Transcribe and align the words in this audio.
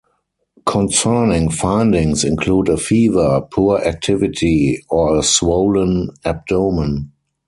Concerning 0.65 1.51
findings 1.51 2.23
include 2.23 2.69
a 2.69 2.77
fever, 2.77 3.39
poor 3.53 3.77
activity, 3.77 4.83
or 4.89 5.15
a 5.15 5.21
swollen 5.21 6.09
abdomen. 6.25 7.11